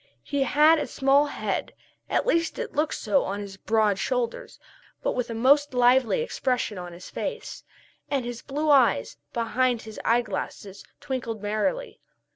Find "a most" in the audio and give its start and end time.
5.29-5.75